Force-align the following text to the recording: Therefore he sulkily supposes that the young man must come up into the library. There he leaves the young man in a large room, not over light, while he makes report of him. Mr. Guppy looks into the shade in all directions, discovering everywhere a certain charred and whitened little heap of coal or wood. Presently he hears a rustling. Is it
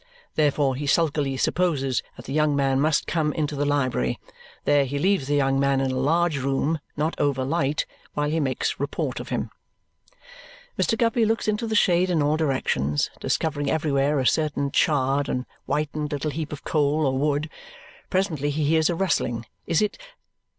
Therefore 0.33 0.75
he 0.75 0.87
sulkily 0.87 1.37
supposes 1.37 2.01
that 2.15 2.25
the 2.25 2.33
young 2.33 2.55
man 2.55 2.81
must 2.81 3.05
come 3.05 3.27
up 3.29 3.35
into 3.35 3.55
the 3.55 3.67
library. 3.67 4.19
There 4.65 4.83
he 4.85 4.97
leaves 4.97 5.27
the 5.27 5.35
young 5.35 5.59
man 5.59 5.79
in 5.79 5.91
a 5.91 5.95
large 5.99 6.39
room, 6.39 6.79
not 6.97 7.13
over 7.19 7.45
light, 7.45 7.85
while 8.15 8.27
he 8.27 8.39
makes 8.39 8.79
report 8.79 9.19
of 9.19 9.29
him. 9.29 9.51
Mr. 10.75 10.97
Guppy 10.97 11.23
looks 11.23 11.47
into 11.47 11.67
the 11.67 11.75
shade 11.75 12.09
in 12.09 12.23
all 12.23 12.35
directions, 12.35 13.11
discovering 13.19 13.69
everywhere 13.69 14.17
a 14.19 14.25
certain 14.25 14.71
charred 14.71 15.29
and 15.29 15.45
whitened 15.67 16.11
little 16.11 16.31
heap 16.31 16.51
of 16.51 16.63
coal 16.63 17.05
or 17.05 17.15
wood. 17.19 17.47
Presently 18.09 18.49
he 18.49 18.63
hears 18.63 18.89
a 18.89 18.95
rustling. 18.95 19.45
Is 19.67 19.83
it 19.83 19.99